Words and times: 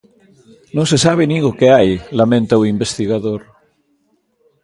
Non 0.75 0.85
se 0.91 0.97
sabe 1.05 1.23
nin 1.27 1.41
o 1.49 1.55
que 1.59 1.67
hai, 1.75 1.89
lamenta 2.19 2.61
o 2.61 2.67
investigador. 2.73 3.41